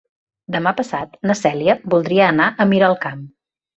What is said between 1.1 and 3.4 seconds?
na Cèlia voldria anar a Miralcamp.